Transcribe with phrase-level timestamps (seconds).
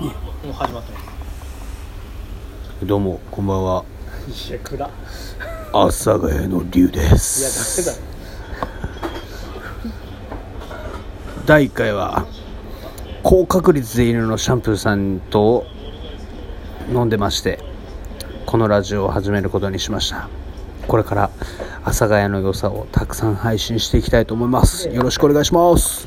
[0.00, 0.10] も
[0.50, 0.98] う始まってま
[2.80, 3.84] すどうもこんばんは
[4.28, 4.32] い
[5.72, 8.06] 阿佐ヶ谷の龍ですいやすダメだ
[11.46, 12.26] 第1回は
[13.22, 15.64] 高確率で犬のシャンプーさんと
[16.92, 17.58] 飲んでまして
[18.44, 20.28] このラジオを始めることにしました
[20.88, 21.30] これから
[21.84, 26.06] 阿佐ヶ谷の良さをたくさん配信していきたいと思いますよろしくお願いします